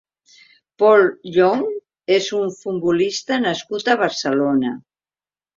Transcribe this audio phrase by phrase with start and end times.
[0.83, 1.03] Pol
[1.35, 4.77] Llonch és un futbolista nascut a Barcelona.